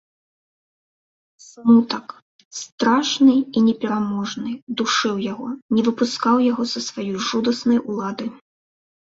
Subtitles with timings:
[1.47, 2.07] Смутак,
[2.61, 8.27] страшны і непераможны, душыў яго, не выпускаў яго са сваёй жудаснай улады.